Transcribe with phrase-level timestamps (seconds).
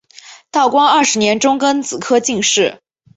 [0.49, 2.81] 道光二十年中庚子科进士。